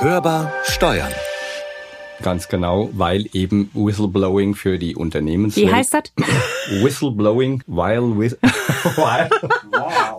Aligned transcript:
Hörbar 0.00 0.52
Steuern. 0.64 1.12
Ganz 2.22 2.48
genau, 2.48 2.88
weil 2.92 3.26
eben 3.32 3.70
Whistleblowing 3.74 4.54
für 4.54 4.78
die 4.78 4.96
Unternehmenswelt. 4.96 5.66
Wie 5.66 5.72
heißt 5.72 5.94
das? 5.94 6.02
Whistleblowing 6.82 7.62
while 7.66 8.16
with 8.16 8.36
while 8.96 9.28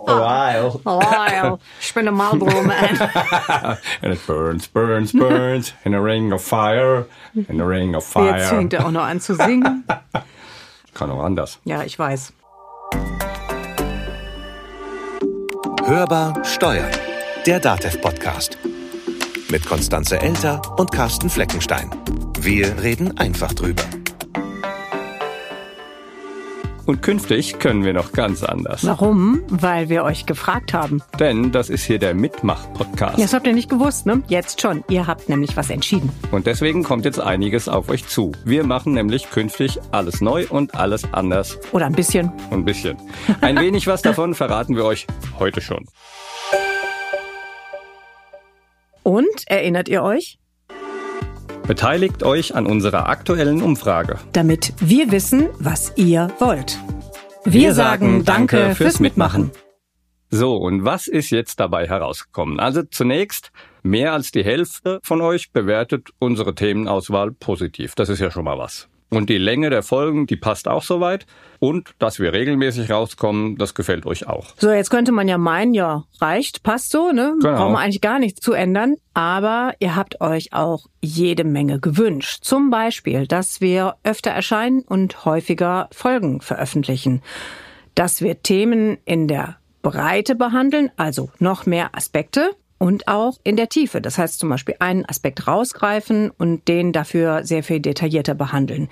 while 0.06 0.80
Wow, 0.84 1.58
ich 1.80 1.92
bin 1.92 2.06
ein 2.08 2.14
Marlboro 2.14 2.62
Man. 2.62 3.00
and 4.02 4.14
it 4.14 4.26
burns, 4.26 4.68
burns, 4.68 5.12
burns 5.12 5.72
in 5.84 5.94
a 5.94 6.00
ring 6.00 6.32
of 6.32 6.42
fire, 6.42 7.06
in 7.34 7.60
a 7.60 7.64
ring 7.64 7.94
of 7.94 8.04
Jetzt 8.04 8.12
fire. 8.12 8.40
fängt 8.40 8.72
er 8.74 8.86
auch 8.86 8.90
noch 8.90 9.04
an 9.04 9.20
zu 9.20 9.34
singen. 9.34 9.84
Kann 10.94 11.10
auch 11.10 11.22
anders. 11.22 11.58
Ja, 11.64 11.82
ich 11.82 11.98
weiß. 11.98 12.32
Hörbar 15.84 16.44
Steuern. 16.44 16.90
Der 17.46 17.60
DATEV-Podcast. 17.60 18.58
Mit 19.50 19.64
Konstanze 19.64 20.20
Elter 20.20 20.60
und 20.78 20.92
Carsten 20.92 21.30
Fleckenstein. 21.30 21.90
Wir 22.38 22.82
reden 22.82 23.16
einfach 23.16 23.54
drüber. 23.54 23.82
Und 26.84 27.00
künftig 27.00 27.58
können 27.58 27.82
wir 27.82 27.94
noch 27.94 28.12
ganz 28.12 28.42
anders. 28.42 28.86
Warum? 28.86 29.40
Weil 29.48 29.88
wir 29.88 30.04
euch 30.04 30.26
gefragt 30.26 30.74
haben. 30.74 31.02
Denn 31.18 31.50
das 31.50 31.70
ist 31.70 31.84
hier 31.84 31.98
der 31.98 32.12
Mitmach-Podcast. 32.12 33.18
Das 33.18 33.32
habt 33.32 33.46
ihr 33.46 33.54
nicht 33.54 33.70
gewusst, 33.70 34.04
ne? 34.04 34.22
Jetzt 34.28 34.60
schon. 34.60 34.84
Ihr 34.90 35.06
habt 35.06 35.30
nämlich 35.30 35.56
was 35.56 35.70
entschieden. 35.70 36.10
Und 36.30 36.46
deswegen 36.46 36.84
kommt 36.84 37.06
jetzt 37.06 37.20
einiges 37.20 37.70
auf 37.70 37.88
euch 37.88 38.06
zu. 38.06 38.32
Wir 38.44 38.64
machen 38.64 38.92
nämlich 38.92 39.30
künftig 39.30 39.78
alles 39.92 40.20
neu 40.20 40.46
und 40.48 40.74
alles 40.74 41.04
anders. 41.12 41.58
Oder 41.72 41.86
ein 41.86 41.94
bisschen. 41.94 42.32
Ein 42.50 42.66
bisschen. 42.66 42.98
Ein 43.40 43.58
wenig 43.58 43.86
was 43.86 44.02
davon 44.02 44.34
verraten 44.34 44.76
wir 44.76 44.84
euch 44.84 45.06
heute 45.38 45.62
schon. 45.62 45.86
Und 49.08 49.44
erinnert 49.46 49.88
ihr 49.88 50.02
euch? 50.02 50.38
Beteiligt 51.66 52.22
euch 52.24 52.54
an 52.54 52.66
unserer 52.66 53.08
aktuellen 53.08 53.62
Umfrage. 53.62 54.18
Damit 54.34 54.74
wir 54.80 55.10
wissen, 55.10 55.48
was 55.58 55.94
ihr 55.96 56.30
wollt. 56.40 56.78
Wir, 57.42 57.72
sagen 57.72 58.26
Danke 58.26 58.74
fürs 58.74 59.00
Mitmachen. 59.00 59.50
So, 60.28 60.56
und 60.56 60.84
was 60.84 61.08
ist 61.08 61.30
jetzt 61.30 61.58
dabei 61.58 61.88
herausgekommen? 61.88 62.60
Also 62.60 62.82
zunächst, 62.82 63.50
mehr 63.82 64.12
als 64.12 64.30
die 64.30 64.44
Hälfte 64.44 65.00
von 65.02 65.22
euch 65.22 65.52
bewertet 65.52 66.10
unsere 66.18 66.54
Themenauswahl 66.54 67.30
positiv. 67.32 67.94
Das 67.94 68.10
ist 68.10 68.18
ja 68.18 68.30
schon 68.30 68.44
mal 68.44 68.58
was. 68.58 68.90
Und 69.10 69.30
die 69.30 69.38
Länge 69.38 69.70
der 69.70 69.82
Folgen, 69.82 70.26
die 70.26 70.36
passt 70.36 70.68
auch 70.68 70.82
soweit. 70.82 71.26
Und 71.60 71.94
dass 71.98 72.20
wir 72.20 72.32
regelmäßig 72.32 72.90
rauskommen, 72.90 73.56
das 73.56 73.74
gefällt 73.74 74.06
euch 74.06 74.28
auch. 74.28 74.54
So, 74.58 74.70
jetzt 74.70 74.90
könnte 74.90 75.12
man 75.12 75.26
ja 75.28 75.38
meinen, 75.38 75.74
ja, 75.74 76.04
reicht, 76.20 76.62
passt 76.62 76.90
so, 76.90 77.10
ne? 77.10 77.34
Genau. 77.40 77.56
Brauchen 77.56 77.72
wir 77.72 77.78
eigentlich 77.78 78.00
gar 78.00 78.18
nichts 78.18 78.40
zu 78.40 78.52
ändern. 78.52 78.96
Aber 79.14 79.72
ihr 79.80 79.96
habt 79.96 80.20
euch 80.20 80.52
auch 80.52 80.86
jede 81.00 81.44
Menge 81.44 81.80
gewünscht. 81.80 82.44
Zum 82.44 82.70
Beispiel, 82.70 83.26
dass 83.26 83.60
wir 83.60 83.96
öfter 84.04 84.30
erscheinen 84.30 84.82
und 84.82 85.24
häufiger 85.24 85.88
Folgen 85.90 86.40
veröffentlichen. 86.40 87.22
Dass 87.94 88.20
wir 88.20 88.42
Themen 88.42 88.98
in 89.04 89.26
der 89.26 89.56
Breite 89.82 90.34
behandeln, 90.34 90.90
also 90.96 91.30
noch 91.38 91.64
mehr 91.64 91.96
Aspekte. 91.96 92.50
Und 92.78 93.08
auch 93.08 93.38
in 93.44 93.56
der 93.56 93.68
Tiefe. 93.68 94.00
Das 94.00 94.18
heißt 94.18 94.38
zum 94.38 94.48
Beispiel 94.48 94.76
einen 94.78 95.04
Aspekt 95.04 95.46
rausgreifen 95.46 96.30
und 96.30 96.68
den 96.68 96.92
dafür 96.92 97.44
sehr 97.44 97.62
viel 97.62 97.80
detaillierter 97.80 98.34
behandeln. 98.34 98.88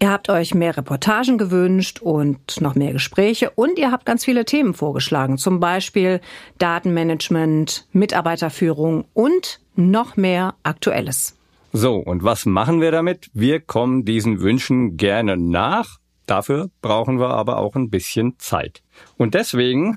Ihr 0.00 0.10
habt 0.10 0.28
euch 0.28 0.54
mehr 0.54 0.76
Reportagen 0.76 1.38
gewünscht 1.38 2.02
und 2.02 2.60
noch 2.60 2.74
mehr 2.74 2.92
Gespräche 2.92 3.50
und 3.50 3.78
ihr 3.78 3.90
habt 3.90 4.04
ganz 4.04 4.26
viele 4.26 4.44
Themen 4.44 4.74
vorgeschlagen, 4.74 5.38
zum 5.38 5.58
Beispiel 5.58 6.20
Datenmanagement, 6.58 7.88
Mitarbeiterführung 7.92 9.06
und 9.14 9.60
noch 9.74 10.16
mehr 10.16 10.54
Aktuelles. 10.64 11.38
So, 11.72 11.96
und 11.96 12.24
was 12.24 12.44
machen 12.44 12.82
wir 12.82 12.90
damit? 12.90 13.30
Wir 13.32 13.60
kommen 13.60 14.04
diesen 14.04 14.40
Wünschen 14.40 14.98
gerne 14.98 15.38
nach. 15.38 15.96
Dafür 16.26 16.68
brauchen 16.82 17.18
wir 17.18 17.30
aber 17.30 17.58
auch 17.58 17.74
ein 17.74 17.88
bisschen 17.88 18.38
Zeit. 18.38 18.82
Und 19.16 19.34
deswegen 19.34 19.96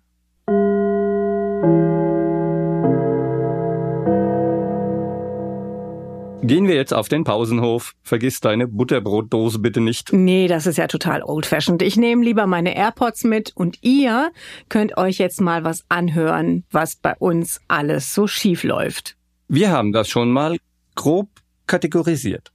gehen 6.42 6.68
wir 6.68 6.76
jetzt 6.76 6.94
auf 6.94 7.10
den 7.10 7.24
Pausenhof. 7.24 7.94
Vergiss 8.04 8.40
deine 8.40 8.68
Butterbrotdose 8.68 9.60
bitte 9.60 9.82
nicht. 9.82 10.14
Nee, 10.14 10.48
das 10.48 10.66
ist 10.66 10.78
ja 10.78 10.88
total 10.88 11.24
old-fashioned. 11.24 11.82
Ich 11.82 11.98
nehme 11.98 12.24
lieber 12.24 12.48
meine 12.48 12.76
AirPods 12.76 13.24
mit 13.24 13.52
und 13.56 13.78
ihr 13.82 14.32
könnt 14.70 14.98
euch 14.98 15.18
jetzt 15.18 15.42
mal 15.42 15.64
was 15.64 15.84
anhören, 15.90 16.64
was 16.72 16.96
bei 16.96 17.16
uns 17.18 17.60
alles 17.68 18.14
so 18.14 18.28
schief 18.28 18.64
läuft. 18.64 19.16
Wir 19.48 19.72
haben 19.72 19.92
das 19.92 20.10
schon 20.10 20.32
mal 20.32 20.58
grob 20.96 21.30
kategorisiert. 21.68 22.52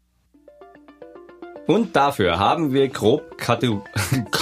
Und 1.67 1.97
dafür 1.97 2.39
haben 2.39 2.73
wir 2.73 2.89
grob 2.89 3.39
kategorisiert. 3.39 3.84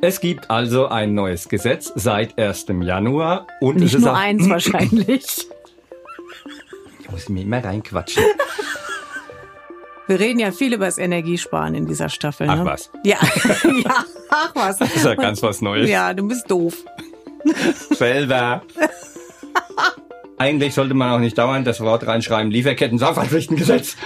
Es 0.00 0.20
gibt 0.20 0.50
also 0.50 0.88
ein 0.88 1.14
neues 1.14 1.48
Gesetz 1.48 1.92
seit 1.94 2.38
1. 2.38 2.66
Januar 2.82 3.46
und 3.60 3.76
Nicht 3.76 3.88
es 3.88 3.94
ist 3.94 4.04
nur 4.04 4.16
eins 4.16 4.48
wahrscheinlich. 4.48 5.24
Ich 7.00 7.10
muss 7.10 7.28
mir 7.28 7.42
immer 7.42 7.64
reinquatschen. 7.64 8.24
Wir 10.08 10.18
reden 10.18 10.40
ja 10.40 10.50
viel 10.50 10.74
über 10.74 10.86
das 10.86 10.98
Energiesparen 10.98 11.74
in 11.74 11.86
dieser 11.86 12.08
Staffel. 12.08 12.46
Ach 12.50 12.56
ne? 12.56 12.64
was. 12.64 12.90
Ja, 13.04 13.16
ja, 13.64 14.04
ach 14.28 14.50
was. 14.54 14.78
Das 14.78 14.94
ist 14.94 15.04
ja 15.04 15.14
ganz 15.14 15.42
was 15.42 15.62
Neues. 15.62 15.88
Ja, 15.88 16.12
du 16.12 16.26
bist 16.26 16.50
doof. 16.50 16.76
Selber. 17.90 18.62
Eigentlich 20.38 20.74
sollte 20.74 20.94
man 20.94 21.12
auch 21.12 21.18
nicht 21.18 21.38
dauernd 21.38 21.66
das 21.66 21.80
Wort 21.80 22.06
reinschreiben, 22.06 22.50
Lieferketten-Sorgfaltspflichtengesetz. 22.50 23.96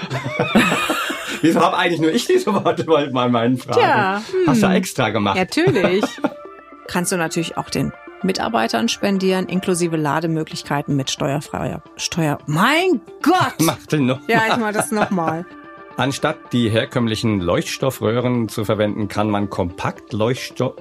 Wieso 1.47 1.61
habe 1.61 1.77
eigentlich 1.77 2.01
nur 2.01 2.13
ich 2.13 2.27
diese 2.27 2.53
Worte 2.53 2.85
mal 2.85 3.09
bei 3.11 3.29
meinen 3.29 3.57
Fragen? 3.57 3.81
Tja, 3.81 4.23
hm. 4.31 4.47
Hast 4.47 4.63
du 4.63 4.67
extra 4.67 5.11
gemacht. 5.11 5.37
Natürlich. 5.37 6.05
Kannst 6.89 7.13
du 7.13 7.17
natürlich 7.17 7.57
auch 7.57 7.71
den 7.71 7.93
Mitarbeitern 8.23 8.89
spendieren, 8.89 9.47
inklusive 9.47 9.97
Lademöglichkeiten 9.97 10.97
mit 10.97 11.11
steuerfreier 11.11 11.83
Steuer. 11.97 12.39
Mein 12.47 13.01
Gott! 13.23 13.55
Mach 13.61 13.85
den 13.87 14.07
noch. 14.07 14.21
Ja, 14.29 14.43
ich 14.49 14.57
mach 14.57 14.73
das 14.73 14.91
nochmal. 14.91 15.47
Anstatt 15.97 16.53
die 16.53 16.69
herkömmlichen 16.69 17.41
Leuchtstoffröhren 17.41 18.49
zu 18.49 18.65
verwenden, 18.65 19.09
kann 19.09 19.31
man 19.31 19.49
kompakt 19.49 20.13
Leuchtstoff 20.13 20.75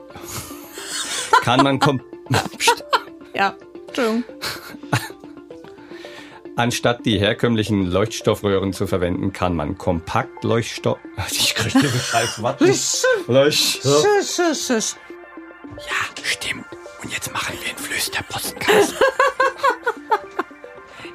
kann 1.43 1.63
man 1.63 1.79
kom. 1.79 2.01
Ja, 3.33 3.55
Entschuldigung. 3.87 4.23
Anstatt 6.57 7.05
die 7.05 7.19
herkömmlichen 7.19 7.85
Leuchtstoffröhren 7.85 8.71
zu 8.71 8.87
verwenden, 8.87 9.33
kann 9.33 9.55
man 9.55 9.77
kompakt 9.77 10.43
Leuchtstoff 10.43 10.99
Ich 11.31 11.53
kriege 11.53 11.79
diese 11.79 11.99
scheiß. 11.99 12.37
Leuchtstoff. 13.27 14.05
Ja, 15.77 16.23
stimmt. 16.23 16.65
Und 17.03 17.11
jetzt 17.11 17.31
machen 17.33 17.57
wir 17.61 17.69
einen 17.69 17.77
Flüsterpodcast. 17.77 18.95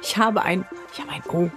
Ich 0.03 0.17
habe 0.17 0.41
ein, 0.41 0.65
ich 0.91 0.99
habe 0.99 1.11
ein 1.11 1.23
O. 1.29 1.49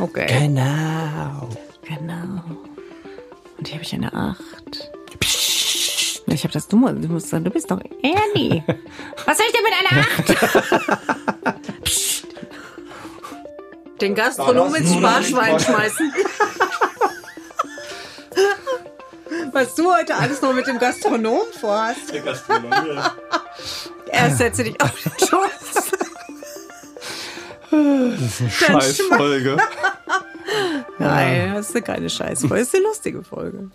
okay. 0.02 0.26
Genau. 0.26 1.48
Genau. 1.82 2.42
Und 3.56 3.68
hier 3.68 3.74
habe 3.74 3.84
ich 3.84 3.94
eine 3.94 4.12
Acht. 4.12 4.47
Ich 6.38 6.44
habe 6.44 6.54
das 6.54 6.68
dumme. 6.68 6.94
Du, 6.94 7.08
musst, 7.08 7.30
sagen, 7.30 7.42
du 7.42 7.50
bist 7.50 7.68
doch 7.68 7.80
Ernie. 8.00 8.62
Was 9.26 9.38
soll 9.38 9.46
ich 9.48 9.52
denn 9.52 9.64
mit 9.64 9.72
einer 9.74 9.90
Acht? 11.44 11.58
Den 14.00 14.14
Gastronom 14.14 14.72
ins 14.76 14.94
Sparschwein 14.94 15.58
schmeißen. 15.58 16.12
Was 19.52 19.74
du 19.74 19.92
heute 19.92 20.14
alles 20.14 20.40
noch 20.40 20.52
mit 20.52 20.68
dem 20.68 20.78
Gastronom 20.78 21.40
vorhast. 21.60 22.14
Erst 24.06 24.38
setze 24.38 24.62
dich 24.62 24.80
auf 24.80 24.92
den 24.92 25.10
Schoß. 25.26 25.90
Scheißfolge. 28.48 29.56
Nein, 30.98 31.54
das 31.54 31.70
ist 31.70 31.84
keine 31.84 32.08
Scheißfolge. 32.08 32.54
Das 32.54 32.68
ist 32.68 32.76
eine 32.76 32.84
lustige 32.84 33.24
Folge. 33.24 33.72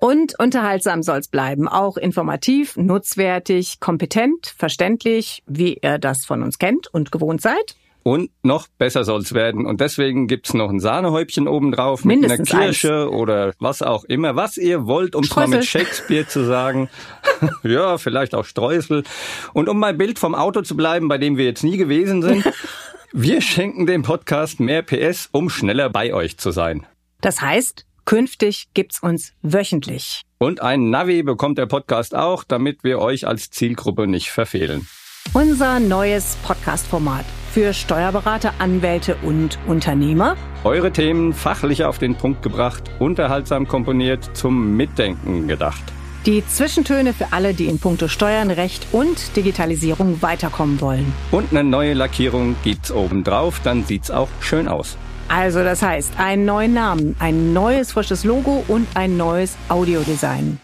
Und 0.00 0.38
unterhaltsam 0.38 1.02
soll's 1.02 1.28
bleiben. 1.28 1.68
Auch 1.68 1.98
informativ, 1.98 2.76
nutzwertig, 2.78 3.80
kompetent, 3.80 4.54
verständlich, 4.56 5.42
wie 5.46 5.78
ihr 5.82 5.98
das 5.98 6.24
von 6.24 6.42
uns 6.42 6.58
kennt 6.58 6.92
und 6.92 7.12
gewohnt 7.12 7.42
seid. 7.42 7.76
Und 8.02 8.30
noch 8.42 8.66
besser 8.78 9.04
soll's 9.04 9.34
werden. 9.34 9.66
Und 9.66 9.82
deswegen 9.82 10.26
gibt's 10.26 10.54
noch 10.54 10.70
ein 10.70 10.80
Sahnehäubchen 10.80 11.46
obendrauf 11.46 12.06
mit 12.06 12.20
Mindestens 12.20 12.50
einer 12.50 12.64
Kirsche 12.64 13.10
oder 13.10 13.52
was 13.58 13.82
auch 13.82 14.04
immer. 14.04 14.36
Was 14.36 14.56
ihr 14.56 14.86
wollt, 14.86 15.14
um 15.14 15.22
es 15.22 15.36
mal 15.36 15.48
mit. 15.48 15.66
Shakespeare 15.66 16.26
zu 16.26 16.44
sagen. 16.46 16.88
ja, 17.62 17.98
vielleicht 17.98 18.34
auch 18.34 18.46
Streusel. 18.46 19.04
Und 19.52 19.68
um 19.68 19.78
mein 19.78 19.98
Bild 19.98 20.18
vom 20.18 20.34
Auto 20.34 20.62
zu 20.62 20.78
bleiben, 20.78 21.08
bei 21.08 21.18
dem 21.18 21.36
wir 21.36 21.44
jetzt 21.44 21.62
nie 21.62 21.76
gewesen 21.76 22.22
sind. 22.22 22.50
wir 23.12 23.42
schenken 23.42 23.86
dem 23.86 24.02
Podcast 24.02 24.60
mehr 24.60 24.80
PS, 24.80 25.28
um 25.30 25.50
schneller 25.50 25.90
bei 25.90 26.14
euch 26.14 26.38
zu 26.38 26.52
sein. 26.52 26.86
Das 27.20 27.42
heißt, 27.42 27.84
Künftig 28.10 28.66
gibt's 28.74 29.00
uns 29.00 29.34
wöchentlich. 29.40 30.22
Und 30.38 30.60
ein 30.60 30.90
Navi 30.90 31.22
bekommt 31.22 31.58
der 31.58 31.66
Podcast 31.66 32.12
auch, 32.12 32.42
damit 32.42 32.82
wir 32.82 32.98
euch 32.98 33.24
als 33.24 33.50
Zielgruppe 33.50 34.08
nicht 34.08 34.32
verfehlen. 34.32 34.88
Unser 35.32 35.78
neues 35.78 36.36
Podcast-Format 36.42 37.24
für 37.52 37.72
Steuerberater, 37.72 38.54
Anwälte 38.58 39.14
und 39.22 39.60
Unternehmer. 39.68 40.36
Eure 40.64 40.90
Themen 40.90 41.32
fachlich 41.32 41.84
auf 41.84 41.98
den 42.00 42.16
Punkt 42.16 42.42
gebracht, 42.42 42.90
unterhaltsam 42.98 43.68
komponiert, 43.68 44.36
zum 44.36 44.76
Mitdenken 44.76 45.46
gedacht. 45.46 45.84
Die 46.26 46.44
Zwischentöne 46.44 47.12
für 47.12 47.32
alle, 47.32 47.54
die 47.54 47.66
in 47.66 47.78
puncto 47.78 48.08
Steuern, 48.08 48.50
Recht 48.50 48.88
und 48.90 49.36
Digitalisierung 49.36 50.20
weiterkommen 50.20 50.80
wollen. 50.80 51.12
Und 51.30 51.52
eine 51.52 51.62
neue 51.62 51.94
Lackierung 51.94 52.56
gibt's 52.64 52.90
obendrauf, 52.90 53.60
dann 53.62 53.84
sieht's 53.84 54.10
auch 54.10 54.28
schön 54.40 54.66
aus. 54.66 54.98
Also 55.30 55.62
das 55.62 55.80
heißt, 55.80 56.14
einen 56.18 56.44
neuen 56.44 56.74
Namen, 56.74 57.14
ein 57.20 57.52
neues 57.52 57.92
frisches 57.92 58.24
Logo 58.24 58.64
und 58.66 58.88
ein 58.94 59.16
neues 59.16 59.54
Audiodesign. 59.68 60.58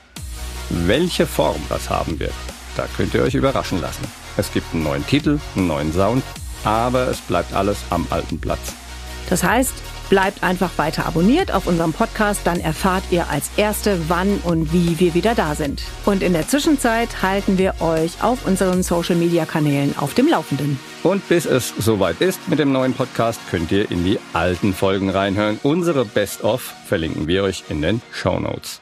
Welche 0.70 1.24
Form 1.24 1.60
das 1.68 1.88
haben 1.88 2.18
wird, 2.18 2.34
da 2.76 2.86
könnt 2.96 3.14
ihr 3.14 3.22
euch 3.22 3.36
überraschen 3.36 3.80
lassen. 3.80 4.02
Es 4.36 4.52
gibt 4.52 4.74
einen 4.74 4.82
neuen 4.82 5.06
Titel, 5.06 5.38
einen 5.54 5.68
neuen 5.68 5.92
Sound, 5.92 6.24
aber 6.64 7.06
es 7.06 7.20
bleibt 7.20 7.54
alles 7.54 7.78
am 7.90 8.08
alten 8.10 8.40
Platz. 8.40 8.74
Das 9.30 9.44
heißt, 9.44 9.72
bleibt 10.08 10.42
einfach 10.42 10.78
weiter 10.78 11.06
abonniert 11.06 11.52
auf 11.52 11.66
unserem 11.66 11.92
Podcast, 11.92 12.40
dann 12.44 12.60
erfahrt 12.60 13.04
ihr 13.10 13.28
als 13.28 13.50
Erste, 13.56 13.98
wann 14.08 14.38
und 14.44 14.72
wie 14.72 14.98
wir 14.98 15.14
wieder 15.14 15.34
da 15.34 15.54
sind. 15.54 15.82
Und 16.04 16.22
in 16.22 16.32
der 16.32 16.48
Zwischenzeit 16.48 17.22
halten 17.22 17.58
wir 17.58 17.80
euch 17.80 18.22
auf 18.22 18.46
unseren 18.46 18.82
Social-Media-Kanälen 18.82 19.96
auf 19.98 20.14
dem 20.14 20.28
Laufenden. 20.28 20.78
Und 21.02 21.28
bis 21.28 21.46
es 21.46 21.74
soweit 21.78 22.20
ist 22.20 22.48
mit 22.48 22.58
dem 22.58 22.72
neuen 22.72 22.94
Podcast, 22.94 23.40
könnt 23.50 23.70
ihr 23.72 23.90
in 23.90 24.04
die 24.04 24.18
alten 24.32 24.74
Folgen 24.74 25.10
reinhören. 25.10 25.58
Unsere 25.62 26.04
Best-of 26.04 26.74
verlinken 26.86 27.26
wir 27.26 27.44
euch 27.44 27.64
in 27.68 27.82
den 27.82 28.02
Show 28.12 28.38
Notes. 28.38 28.80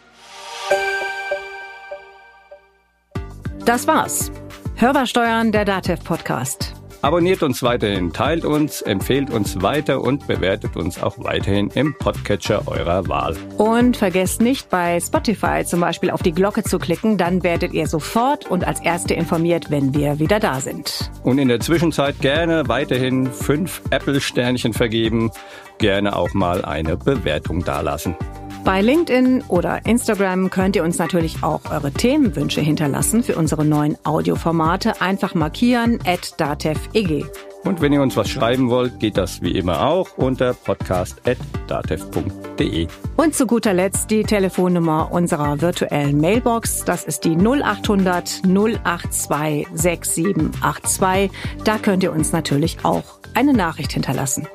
Das 3.65 3.87
war's. 3.87 4.31
Hörbar 4.77 5.06
Steuern, 5.06 5.53
der 5.53 5.65
DATEV 5.65 6.05
Podcast. 6.05 6.74
Abonniert 7.05 7.43
uns 7.43 7.62
weiterhin, 7.62 8.15
teilt 8.15 8.47
uns, 8.47 8.81
empfehlt 8.81 9.29
uns 9.29 9.61
weiter 9.61 10.01
und 10.01 10.27
bewertet 10.27 10.75
uns 10.75 11.03
auch 11.03 11.19
weiterhin 11.19 11.69
im 11.75 11.93
Podcatcher 11.93 12.67
eurer 12.67 13.06
Wahl. 13.09 13.37
Und 13.59 13.99
vergesst 13.99 14.41
nicht, 14.41 14.71
bei 14.71 14.99
Spotify 14.99 15.67
zum 15.67 15.81
Beispiel 15.81 16.09
auf 16.09 16.23
die 16.23 16.33
Glocke 16.33 16.62
zu 16.62 16.79
klicken, 16.79 17.19
dann 17.19 17.43
werdet 17.43 17.75
ihr 17.75 17.89
sofort 17.89 18.51
und 18.51 18.67
als 18.67 18.81
Erste 18.81 19.12
informiert, 19.12 19.71
wenn 19.71 19.93
wir 19.93 20.19
wieder 20.19 20.41
da 20.41 20.61
sind. 20.61 21.11
Und 21.23 21.37
in 21.37 21.49
der 21.49 21.61
Zwischenzeit 21.61 22.23
gerne 22.23 22.69
weiterhin 22.69 23.31
fünf 23.31 23.83
Apple-Sternchen 23.91 24.73
vergeben, 24.73 25.31
gerne 25.77 26.17
auch 26.17 26.33
mal 26.33 26.65
eine 26.65 26.97
Bewertung 26.97 27.62
dalassen. 27.65 28.17
Bei 28.65 28.81
LinkedIn 28.81 29.45
oder 29.49 29.85
Instagram 29.85 30.49
könnt 30.49 30.75
ihr 30.75 30.85
uns 30.85 30.97
natürlich 30.97 31.43
auch 31.43 31.71
eure 31.71 31.93
Themenwünsche 31.93 32.63
hinterlassen 32.63 33.23
für 33.23 33.37
unsere 33.37 33.63
neuen 33.63 33.99
Audioformate. 34.05 35.03
Einfach 35.03 35.35
markieren 35.35 35.99
at 36.07 36.41
dateveg. 36.41 37.27
Und 37.65 37.83
wenn 37.83 37.93
ihr 37.93 38.01
uns 38.01 38.17
was 38.17 38.31
schreiben 38.31 38.71
wollt, 38.71 39.01
geht 39.01 39.19
das 39.19 39.43
wie 39.43 39.53
immer 39.53 39.87
auch 39.87 40.17
unter 40.17 40.55
podcast.datev.de. 40.55 42.87
Und 43.17 43.35
zu 43.35 43.47
guter 43.47 43.75
Letzt 43.75 44.11
die 44.11 44.23
Telefonnummer 44.23 45.13
unserer 45.13 45.61
virtuellen 45.61 46.19
Mailbox. 46.19 46.87
Das 46.87 47.05
ist 47.05 47.25
die 47.25 47.37
0800 47.37 48.45
082 48.45 49.67
6782. 49.75 51.31
Da 51.65 51.77
könnt 51.77 52.03
ihr 52.03 52.13
uns 52.13 52.33
natürlich 52.33 52.79
auch 52.83 53.05
eine 53.35 53.53
Nachricht 53.53 53.93
hinterlassen. 53.93 54.49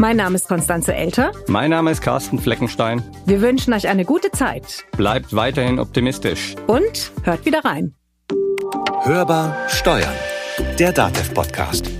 Mein 0.00 0.16
Name 0.16 0.36
ist 0.36 0.46
Konstanze 0.46 0.94
Elter. 0.94 1.32
Mein 1.48 1.70
Name 1.70 1.90
ist 1.90 2.02
Carsten 2.02 2.38
Fleckenstein. 2.38 3.02
Wir 3.26 3.40
wünschen 3.40 3.72
euch 3.72 3.88
eine 3.88 4.04
gute 4.04 4.30
Zeit. 4.30 4.84
Bleibt 4.96 5.34
weiterhin 5.34 5.80
optimistisch. 5.80 6.54
Und 6.68 7.10
hört 7.24 7.44
wieder 7.44 7.64
rein. 7.64 7.94
Hörbar 9.02 9.56
Steuern. 9.68 10.14
Der 10.78 10.92
Datev 10.92 11.34
Podcast. 11.34 11.97